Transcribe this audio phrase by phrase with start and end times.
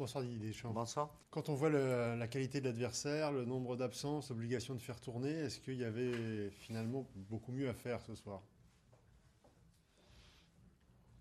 [0.00, 0.72] Bonsoir Didier Deschamps.
[0.72, 1.10] Bonsoir.
[1.30, 5.28] Quand on voit le- la qualité de l'adversaire, le nombre d'absences, l'obligation de faire tourner,
[5.28, 8.40] est-ce qu'il y avait finalement beaucoup mieux à faire ce soir?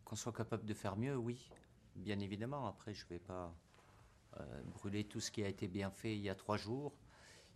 [0.05, 1.49] Qu'on soit capable de faire mieux, oui,
[1.97, 2.67] bien évidemment.
[2.67, 3.53] Après, je ne vais pas
[4.39, 6.93] euh, brûler tout ce qui a été bien fait il y a trois jours.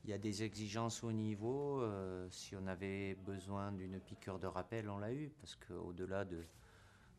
[0.03, 1.79] Il y a des exigences au niveau.
[1.79, 5.31] euh, si on avait besoin d'une piqûre de rappel, on l'a eu.
[5.39, 6.43] Parce qu'au-delà de,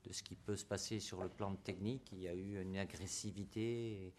[0.04, 2.76] de ce qui peut se passer sur le plan technique, il y a eu une
[2.76, 4.12] agressivité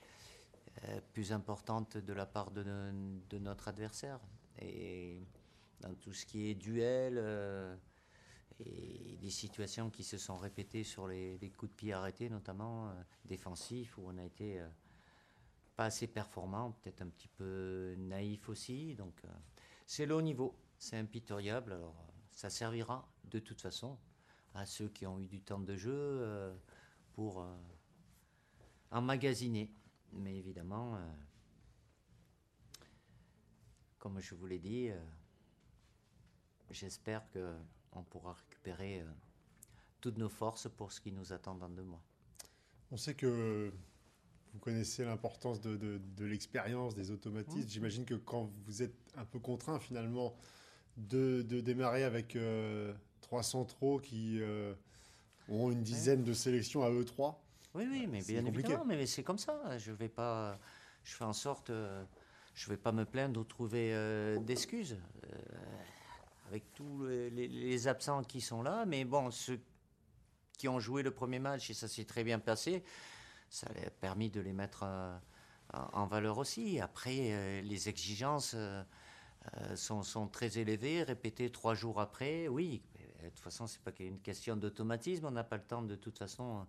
[0.83, 4.19] euh, plus importante de la part de, no- de notre adversaire.
[4.59, 5.21] Et
[5.81, 7.75] dans tout ce qui est duel, euh,
[8.59, 12.93] et des situations qui se sont répétées sur les, coups de pied arrêtés, notamment euh,
[13.25, 14.61] défensifs, où on a été
[15.75, 18.95] pas assez performant, peut-être un petit peu naïf aussi.
[18.95, 19.21] Donc
[19.85, 21.73] c'est le haut niveau, c'est impitoyable.
[21.73, 21.95] Alors
[22.31, 23.97] ça servira de toute façon
[24.55, 26.55] à ceux qui ont eu du temps de jeu euh,
[27.13, 27.55] pour euh,
[28.91, 29.69] emmagasiner.
[30.13, 30.99] Mais évidemment, euh,
[33.99, 34.89] comme je vous l'ai dit,
[36.71, 37.53] j'espère que
[37.91, 39.03] on pourra récupérer
[40.01, 42.01] toutes nos forces pour ce qui nous attend dans deux mois.
[42.91, 43.73] On sait que
[44.53, 47.67] vous connaissez l'importance de, de- de l'expérience, des automatismes.
[47.67, 50.35] J'imagine que quand vous êtes un peu contraint finalement
[50.97, 52.93] de, de démarrer avec euh,
[53.25, 54.73] trois centraux qui euh,
[55.49, 57.41] ont une dizaine de sélections à eux trois,
[57.73, 58.67] Oui, oui, mais C'est bien compliqué.
[58.69, 59.77] évidemment, mais c'est comme ça.
[59.79, 60.59] Je vais pas,
[61.03, 62.03] je fais en sorte, euh,
[62.53, 64.93] je vais pas me plaindre ou trouver euh, d'excuses
[65.33, 65.37] euh,
[66.49, 68.85] avec tous les, les- les absents qui sont là.
[68.85, 69.59] Mais bon, ceux
[70.59, 72.83] qui ont joué le premier match et ça s'est très bien passé,
[73.49, 74.85] ça a permis de les mettre
[75.73, 76.79] en valeur aussi.
[76.79, 78.55] Après, les exigences.
[79.75, 82.81] sont, sont très élevées, répétées trois jours après, oui.
[83.25, 85.25] De toute façon, c'est pas qu'une question d'automatisme.
[85.25, 86.65] On n'a pas le temps, de toute façon,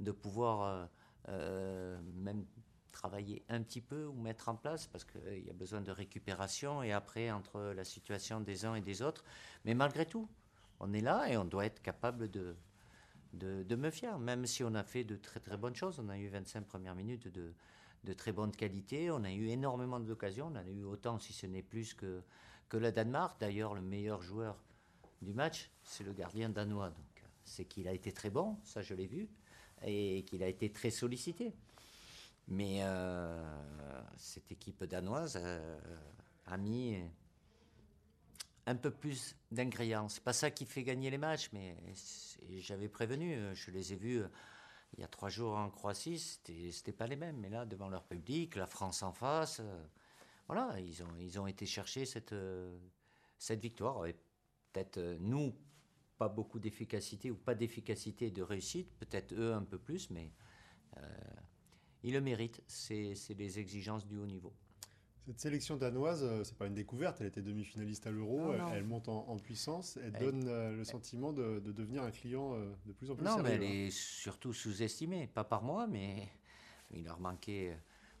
[0.00, 0.86] de pouvoir euh,
[1.28, 2.44] euh, même
[2.92, 6.82] travailler un petit peu ou mettre en place parce qu'il y a besoin de récupération
[6.82, 9.24] et après entre la situation des uns et des autres.
[9.64, 10.28] Mais malgré tout,
[10.80, 12.54] on est là et on doit être capable de,
[13.32, 15.98] de, me fier, même si on a fait de très très bonnes choses.
[15.98, 17.52] On a eu 25 premières minutes de,
[18.04, 21.32] de très bonne qualité, on a eu énormément d'occasions, on en a eu autant si
[21.32, 22.22] ce n'est plus que,
[22.68, 23.40] que la Danemark.
[23.40, 24.56] D'ailleurs, le meilleur joueur
[25.24, 26.90] du match, c'est le gardien danois.
[26.90, 29.28] Donc, euh, c'est qu'il a été très bon, ça je l'ai vu,
[29.82, 31.54] et qu'il a été très sollicité.
[32.46, 33.42] Mais euh,
[34.16, 35.78] cette équipe danoise euh,
[36.46, 36.98] a mis
[38.66, 40.08] un peu plus d'ingrédients.
[40.08, 41.76] C'est pas ça qui fait gagner les matchs, mais
[42.58, 43.54] j'avais prévenu.
[43.54, 44.22] Je les ai vus
[44.92, 47.38] il y a trois jours en Croatie, c'était pas les mêmes.
[47.38, 49.60] Mais là, devant leur public, la France en face,
[50.46, 52.34] voilà, ils ont, ils ont été chercher cette,
[53.38, 54.04] cette victoire.
[54.74, 55.54] Peut-être euh, nous,
[56.18, 60.32] pas beaucoup d'efficacité ou pas d'efficacité et de réussite, peut-être eux un peu plus, mais
[60.98, 61.00] euh,
[62.02, 62.62] ils le méritent.
[62.66, 64.52] C'est les exigences du haut niveau.
[65.26, 68.84] Cette sélection danoise, euh, c'est pas une découverte, elle était demi-finaliste à l'Euro, Non, elle,
[68.84, 72.54] monte en, en puissance, elle Elle- donne euh, le sentiment de, de devenir un client
[72.56, 73.86] euh, de plus en plus Non, mais elle hein.
[73.86, 75.26] est surtout sous-estimée.
[75.28, 76.28] Pas par moi, mais
[76.92, 77.74] il leur manquait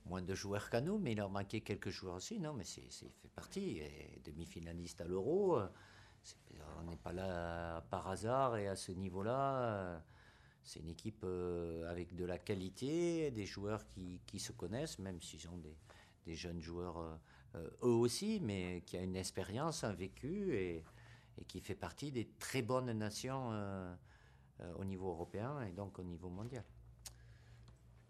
[0.06, 2.38] moins de joueurs qu'à nous, mais il leur manquait quelques joueurs aussi.
[2.40, 3.78] Non, mais c'est c'est fait partie.
[3.80, 5.68] Et Demi-finaliste à l'Euro, euh,
[6.78, 9.62] on n'est pas là par hasard et à ce niveau-là.
[9.62, 9.98] euh,
[10.62, 13.82] C'est une équipe euh, avec de la qualité, des joueurs
[14.26, 15.76] qui, se connaissent, même s'ils ont des,
[16.26, 16.98] des jeunes joueurs
[17.54, 20.82] euh, eux aussi, mais qui a une expérience, un vécu et,
[21.48, 23.50] qui fait partie des très bonnes nations
[24.76, 26.64] au niveau européen et donc au niveau mondial.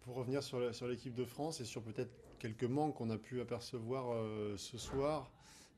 [0.01, 4.15] Pour revenir sur l'équipe de France et sur peut-être quelques manques qu'on a pu apercevoir
[4.57, 5.31] ce soir,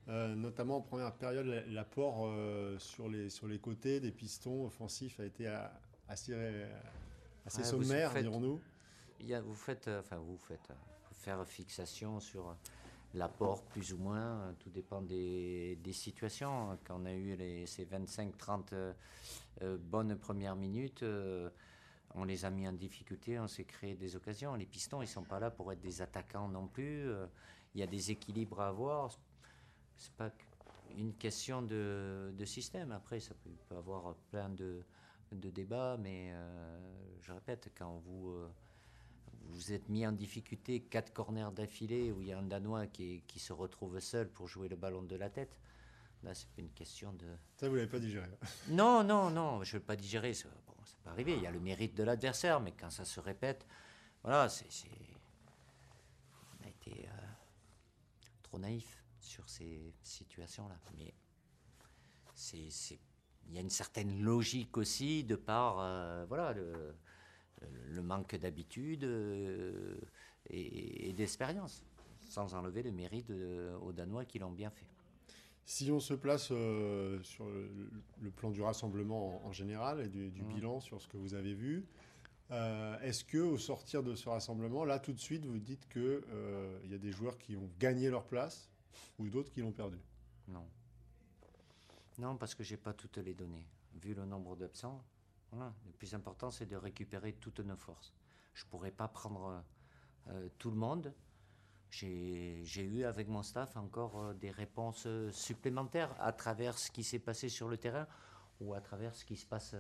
[0.09, 4.66] euh, notamment en première période, la- l'apport euh, sur, les, sur les côtés des pistons
[4.66, 5.59] offensifs a été euh,
[6.07, 6.34] assez,
[7.45, 8.59] assez Ouais, vous sommaire, dirons-nous.
[9.45, 10.69] Vous faites, enfin vous faites,
[11.13, 12.56] faire fixation sur
[13.13, 16.78] l'apport plus ou moins, euh, tout dépend des, des situations.
[16.85, 21.03] Quand on a eu les, ces 25-30 euh, bonnes premières minutes,
[22.13, 24.56] on les a mis en difficulté, on s'est créé des occasions.
[24.56, 27.10] Les pistons, ils sont pas là pour être des attaquants non plus.
[27.74, 29.18] Il y a des équilibres à avoir.
[29.98, 30.32] C'est pas
[30.98, 32.92] une question de, de système.
[32.92, 34.82] Après, ça peut, peut avoir plein de,
[35.32, 36.80] de débats, mais euh,
[37.22, 38.50] je répète, quand vous euh,
[39.50, 43.24] vous êtes mis en difficulté quatre corners d'affilée où il y a un Danois qui,
[43.28, 45.60] qui se retrouve seul pour jouer le ballon de la tête.
[46.24, 47.26] Là, c'est pas une question de.
[47.58, 48.28] Ça, vous l'avez pas digéré.
[48.70, 50.34] Non, non, non, je ne veux pas digérer.
[50.34, 51.36] Ça, bon, ça peut arriver.
[51.36, 53.66] Il y a le mérite de l'adversaire, mais quand ça se répète,
[54.24, 54.72] voilà, c'est.
[54.72, 54.90] c'est-
[56.62, 57.12] On a été euh,
[58.44, 60.77] trop naïf sur ces situations-là.
[60.97, 61.13] Mais
[62.33, 62.69] c'est,
[63.47, 66.95] il y a une certaine logique aussi de par, euh, voilà, le,
[67.89, 70.00] le manque d'habitude euh,
[70.50, 71.83] et, d'expérience,
[72.29, 73.31] sans enlever le mérite
[73.81, 74.88] aux Danois qui l'ont bien fait.
[75.65, 80.53] Si on se place euh, sur le, plan du rassemblement en, général et du, mmh.
[80.53, 81.85] bilan sur ce que vous avez vu,
[82.51, 86.24] euh, est-ce que au sortir de ce rassemblement, là tout de suite, vous dites que
[86.31, 88.69] euh, il y a des joueurs qui ont gagné leur place
[89.20, 90.00] ou d'autres qui l'ont perdu
[90.48, 90.68] Non.
[92.18, 93.68] Non, parce que j'ai pas toutes les données.
[93.96, 95.04] Vu le nombre d'absents,
[95.54, 98.14] le plus important c'est de récupérer toutes nos forces.
[98.54, 99.64] Je pourrais pas prendre
[100.58, 101.14] tout le monde
[101.90, 107.04] j'ai eu avec mon staff encore euh, des réponses euh, supplémentaires à travers ce qui
[107.04, 108.08] s'est passé sur le terrain
[108.60, 109.76] ou à travers ce qui se passe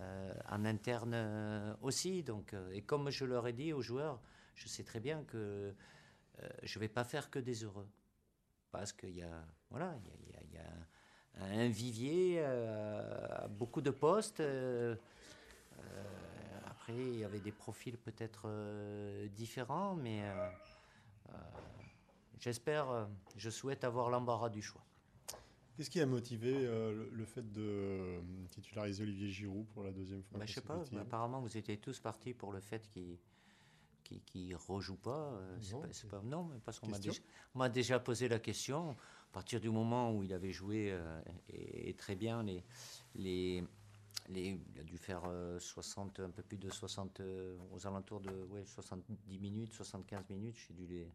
[0.00, 2.22] euh, en interne aussi.
[2.22, 4.20] Donc, et comme je leur ai dit aux joueurs,
[4.54, 5.74] je sais très bien que
[6.62, 7.88] je ne vais pas faire que des heureux.
[8.74, 9.96] Parce qu'il y a, voilà,
[10.50, 10.64] il y a,
[11.36, 12.44] un vivier,
[13.50, 14.42] beaucoup de postes.
[16.66, 18.48] après, il y avait des profils peut-être
[19.36, 20.22] différents, mais
[21.28, 21.32] euh,
[22.38, 23.04] j'espère, euh,
[23.36, 24.84] je souhaite avoir l'embarras du choix.
[25.76, 28.20] Qu'est-ce qui a motivé euh, le, fait de
[28.50, 31.98] titulariser Olivier Giroud pour la deuxième fois bah, Je sais pas, apparemment vous étiez tous
[31.98, 33.18] partis pour le fait qu'il
[34.04, 35.40] qui qui rejoue pas.
[35.72, 36.88] non, pas, non, parce qu'on
[37.54, 38.90] m'a déjà, posé la question.
[38.90, 40.96] À partir du moment où il avait joué
[41.48, 42.62] et, très bien les,
[43.16, 43.64] les,
[44.28, 45.22] les, il a dû faire
[45.58, 47.20] 60, un peu plus de 60,
[47.72, 50.56] aux alentours de ouais, 70 minutes, 75 minutes.
[50.68, 51.10] J'ai dû les,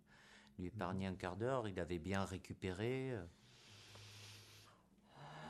[0.60, 1.68] lui épargner un quart d'heure.
[1.68, 3.14] Il avait bien récupéré.
[3.14, 3.26] Euh,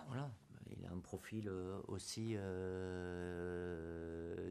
[0.08, 0.32] voilà.
[0.78, 3.72] Il a un profil euh, aussi euh,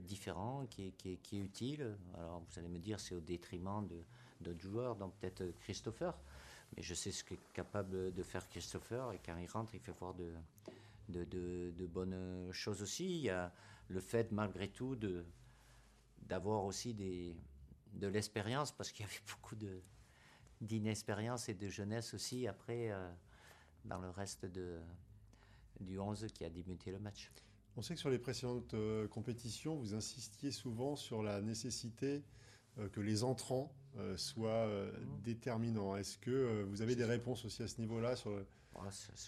[0.00, 1.96] différent qui est, utile.
[2.14, 3.86] Alors vous allez me dire c'est au détriment
[4.40, 6.18] d'autres joueurs, donc peut-être Christopher.
[6.76, 9.92] Mais je sais ce qu'est capable de faire Christopher et quand il rentre, il fait
[9.92, 13.06] voir de, bonnes choses aussi.
[13.06, 13.52] Il y a
[13.88, 14.96] le fait malgré tout
[16.26, 19.56] d'avoir aussi de l'expérience parce qu'il y avait beaucoup
[20.60, 23.10] d'inexpérience et de jeunesse aussi après euh,
[23.84, 24.80] dans le reste de,
[25.80, 27.30] du 11 qui a débuté le match.
[27.76, 32.24] On sait que sur les précédentes euh, compétitions, vous insistiez souvent sur la nécessité
[32.78, 33.72] euh, que les entrants
[34.16, 35.22] soient mmh.
[35.24, 35.96] déterminants.
[35.96, 38.30] Est-ce que vous avez des réponses aussi à ce niveau-là sur,
[38.76, 38.80] oh,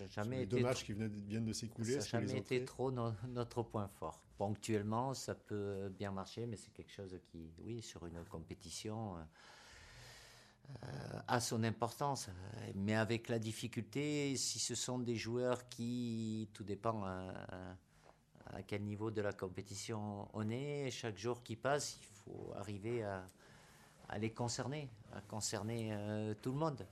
[0.09, 3.89] jamais les deux matchs qui viennent de s'écouler Ça n'a jamais été trop notre point
[3.89, 4.23] fort.
[4.39, 9.17] Ponctuellement, ça peut bien marcher, mais c'est quelque chose qui, oui, sur une compétition
[11.27, 12.29] a son importance,
[12.75, 17.47] mais avec la difficulté, si ce sont des joueurs qui, tout dépend à,
[18.67, 24.19] quel niveau de la compétition on est, chaque jour qui passe, il faut arriver à,
[24.19, 26.85] les concerner, à concerner euh, tout le monde.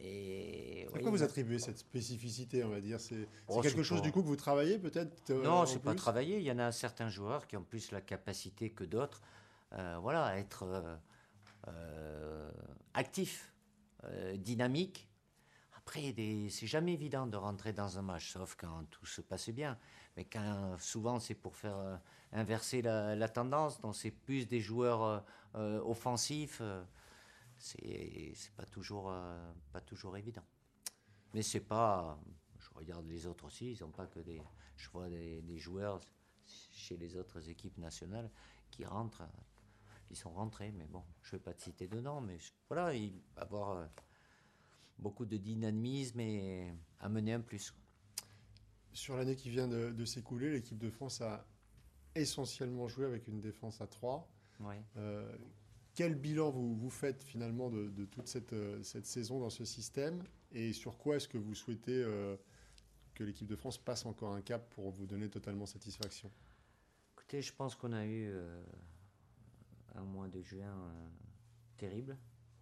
[0.00, 3.00] Et, à quoi vous attribuez cette spécificité, on va dire?
[3.00, 6.38] C'est oh, quelque chose du coup que vous travaillez peut-être euh, Non, c'est pas travailler.
[6.38, 9.20] Il y en a certains joueurs qui ont plus la capacité que d'autres,
[9.72, 10.64] euh, voilà, à être
[11.66, 12.50] euh,
[12.94, 13.52] actif,
[14.04, 15.08] euh, dynamique.
[15.76, 16.14] Après,
[16.50, 19.78] c'est jamais évident de rentrer dans un match, sauf quand tout se passe bien.
[20.16, 21.96] Mais quand souvent c'est pour faire euh,
[22.32, 25.24] inverser la, tendance, donc c'est plus des joueurs
[25.54, 26.60] offensifs,
[27.56, 29.10] c'est pas toujours
[29.72, 30.44] pas toujours évident.
[31.32, 32.18] Mais c'est pas,
[32.58, 34.42] je regarde les autres aussi, ils n'ont pas que des,
[34.76, 36.00] je vois des, joueurs
[36.70, 38.30] chez les autres équipes nationales
[38.70, 39.22] qui rentrent
[40.10, 42.38] ils sont rentrés, mais bon, je ne vais pas te citer de nom, mais
[42.68, 43.86] voilà, il va avoir euh,
[44.98, 47.74] beaucoup de dynamisme et amener un plus.
[48.92, 51.46] Sur l'année qui vient de, s'écouler, l'équipe de France a
[52.14, 54.28] essentiellement joué avec une défense à 3.
[54.96, 55.36] Euh,
[55.94, 60.24] quel bilan vous, vous faites finalement de, toute cette, euh, cette, saison dans ce système
[60.50, 62.04] et sur quoi est-ce que vous souhaitez
[63.14, 66.30] que l'équipe de France passe encore un cap pour vous donner totalement satisfaction?
[67.12, 68.32] Écoutez, je pense qu'on a eu
[69.94, 71.08] un mois de juin euh,
[71.76, 72.16] terrible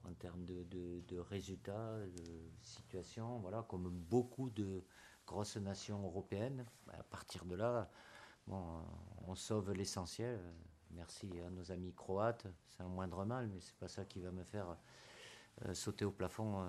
[0.04, 4.84] en termes de, résultats, de situation, voilà, comme beaucoup de
[5.26, 6.64] grosses nations européennes.
[6.92, 7.90] À partir de là,
[8.46, 8.62] bon,
[9.26, 10.38] on sauve l'essentiel.
[10.92, 14.30] Merci à nos amis croates, c'est un moindre mal, mais c'est pas ça qui va
[14.30, 14.76] me faire
[15.64, 16.68] euh, sauter au plafond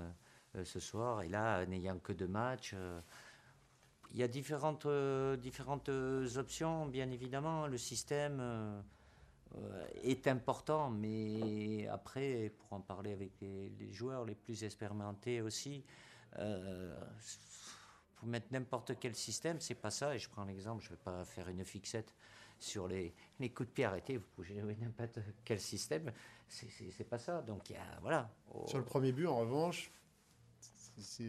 [0.56, 1.22] euh, ce soir.
[1.22, 2.76] Et là, n'ayant que deux matchs,
[4.12, 4.88] il y a différentes,
[5.40, 7.68] différentes options, bien évidemment.
[7.68, 8.82] Le système euh,
[10.04, 15.84] est important, mais après, pour en parler avec les, joueurs les plus expérimentés aussi,
[16.38, 16.96] euh,
[18.16, 20.16] pour mettre n'importe quel système, c'est pas ça.
[20.16, 22.14] Et je prends l'exemple, je vais pas faire une fixette
[22.60, 24.18] sur les, les coups de pied arrêtés.
[24.18, 26.12] Vous pouvez jouer n'importe quel système,
[26.48, 27.42] c'est pas ça.
[27.42, 28.30] Donc, y a, voilà.
[28.66, 29.92] Sur le premier but, en revanche,
[30.98, 31.24] c'est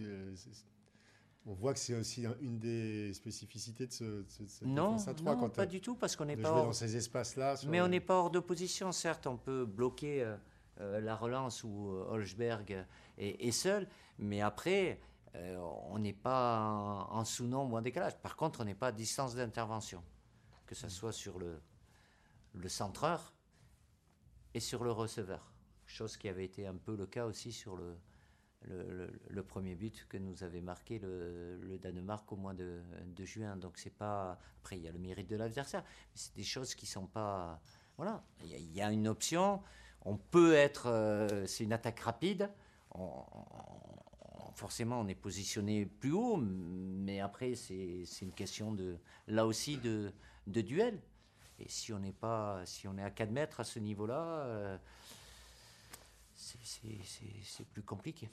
[1.48, 5.36] on voit que c'est aussi une des spécificités de, ce, cette non, défense à 3.
[5.36, 6.66] Non, pas du tout, parce qu'on n'est pas hors...
[6.66, 7.54] dans ces espaces-là.
[7.66, 10.22] Mais on n'est pas hors de position, certes, on peut bloquer
[10.78, 12.84] euh, la relance où Holzberg
[13.16, 13.88] est, seul.
[14.18, 15.00] Mais après,
[15.34, 18.18] on n'est pas en, sous-nombre ou en décalage.
[18.18, 20.02] Par contre, on n'est pas à distance d'intervention,
[20.66, 21.58] que ce soit sur le,
[22.52, 23.32] le centreur
[24.52, 25.50] et sur le receveur.
[25.86, 27.96] Chose qui avait été un peu le cas aussi sur le,
[28.66, 32.82] le, premier but que nous avait marqué le, Danemark au mois de,
[33.24, 33.56] juin.
[33.56, 34.38] Donc c'est pas.
[34.60, 35.84] Après, il y a le mérite de l'adversaire,
[36.14, 37.60] c'est des choses qui sont pas.
[37.96, 39.62] Voilà, il y, a une option.
[40.04, 40.86] On peut être.
[40.86, 42.50] Euh, c'est une attaque rapide.
[44.54, 48.98] forcément, on est positionné plus haut, mais après, c'est une question de.
[49.26, 50.12] Là aussi, de,
[50.46, 51.00] de duel.
[51.58, 52.64] Et si on n'est pas.
[52.66, 54.22] Si on est à 4 mètres à ce niveau-là.
[54.46, 54.78] Euh,
[56.34, 58.28] c'est plus compliqué.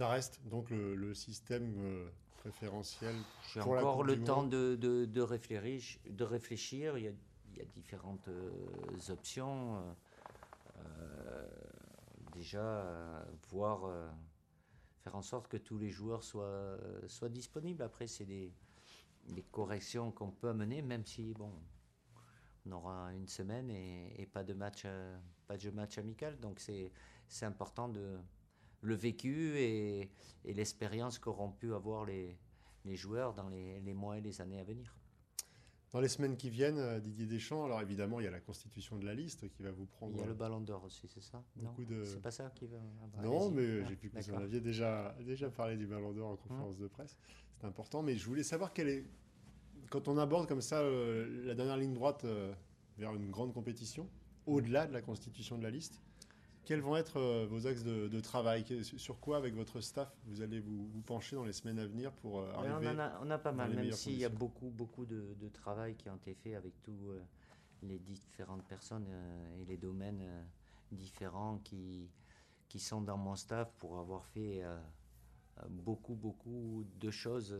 [0.00, 3.14] Ça reste donc le, système euh, préférentiel.
[3.52, 6.96] J'ai encore le temps de, de, réfléchir, de réfléchir.
[6.96, 7.12] Il y a,
[7.52, 8.50] il y a différentes euh,
[9.10, 9.76] options.
[10.78, 11.46] Euh,
[12.32, 13.90] déjà, voir,
[15.02, 17.82] faire en sorte que tous les joueurs soient, soient disponibles.
[17.82, 18.54] Après, c'est des,
[19.28, 21.52] des, corrections qu'on peut amener, même si, bon,
[22.64, 24.86] on aura une semaine et, et pas de match,
[25.46, 26.40] pas de match amical.
[26.40, 28.16] Donc, c'est important de
[28.82, 30.10] le vécu et,
[30.44, 32.36] l'expérience qu'auront pu avoir les,
[32.96, 34.94] joueurs dans les, mois et les années à venir.
[35.92, 38.96] Dans les semaines qui viennent, euh, Didier Deschamps, alors évidemment, il y a la constitution
[38.96, 40.12] de la liste qui va vous prendre.
[40.14, 41.42] Il y a le ballon d'or aussi, c'est ça?
[41.56, 42.04] Non, de...
[42.04, 42.76] c'est pas ça qui va.
[43.18, 46.30] Ah non, mais j'ai vu que vous en aviez déjà, déjà parlé du ballon d'or
[46.30, 47.18] en conférence de presse.
[47.58, 49.04] C'est important, mais je voulais savoir quelle est.
[49.90, 52.54] Quand on aborde comme ça euh, la dernière ligne droite euh,
[52.96, 54.08] vers une grande compétition,
[54.46, 56.00] au-delà de la constitution de la liste,
[56.70, 58.64] quels vont être euh, vos axes de, travail?
[58.84, 62.38] Sur quoi, avec votre staff, vous allez vous, pencher dans les semaines à venir pour
[62.38, 65.48] euh, arriver on, a, on a pas mal, même s'il y a beaucoup, beaucoup de,
[65.52, 67.20] travail qui ont été fait avec tous euh,
[67.82, 69.08] les différentes personnes
[69.60, 70.22] et les domaines
[70.92, 72.08] différents qui,
[72.68, 74.62] qui sont dans mon staff pour avoir fait
[75.70, 77.58] beaucoup, beaucoup de choses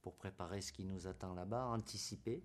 [0.00, 2.42] pour préparer ce qui nous attend là-bas, anticiper.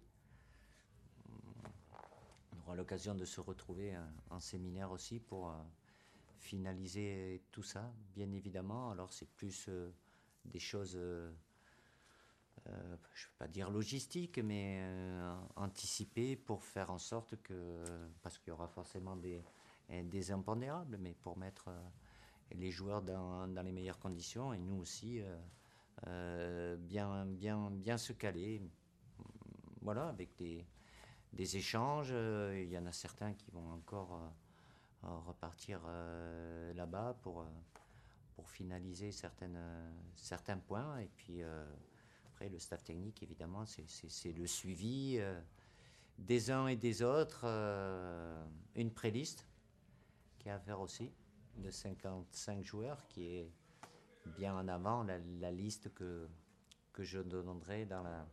[2.53, 3.97] On aura l'occasion de se retrouver
[4.29, 5.51] en séminaire aussi pour
[6.37, 8.91] finaliser tout ça, bien évidemment.
[8.91, 9.91] Alors c'est plus euh,
[10.45, 11.31] des choses, euh,
[12.67, 14.81] euh, je ne vais pas dire logistiques, mais
[15.55, 17.83] anticipées pour faire en sorte que,
[18.21, 19.43] parce qu'il y aura forcément des,
[19.89, 21.69] des impondérables, mais pour mettre
[22.51, 25.21] les joueurs dans, dans, les meilleures conditions et nous aussi
[26.05, 28.61] bien, bien, bien se caler.
[29.81, 30.65] Voilà, avec des,
[31.31, 32.09] des échanges.
[32.09, 34.19] Il y en a certains qui vont encore
[35.03, 37.45] repartir euh, là-bas pour, euh,
[38.35, 39.11] pour finaliser
[39.43, 40.99] euh, certains points.
[40.99, 41.41] Et puis
[42.27, 45.19] après, le staff technique, évidemment, c'est le suivi
[46.17, 47.45] des uns et des autres.
[48.75, 49.47] une préliste
[50.39, 51.11] qui est à faire aussi
[51.57, 53.51] de 55 joueurs qui est
[54.37, 56.27] bien en avant la, liste que,
[56.99, 58.27] je donnerai dans la,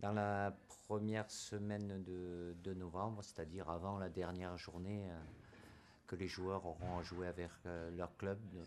[0.00, 5.08] dans la première semaine de, de novembre, c'est-à-dire avant la dernière journée
[6.12, 8.64] que les joueurs auront à jouer avec euh, leur club, euh,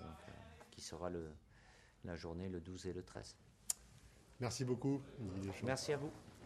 [0.72, 1.30] qui sera le,
[2.04, 3.36] la journée le 12 et le 13.
[4.40, 5.00] Merci beaucoup.
[5.64, 6.12] Merci à vous.